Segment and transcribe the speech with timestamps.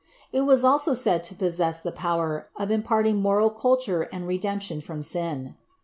[0.33, 5.03] It was also said to possess the power of imparting moral culture and redemption from
[5.03, 5.53] sin.